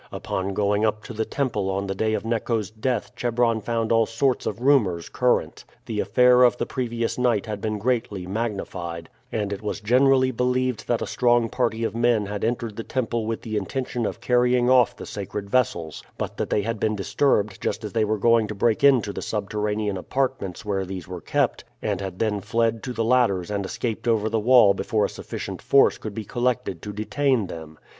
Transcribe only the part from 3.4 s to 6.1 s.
found all sorts of rumors current. The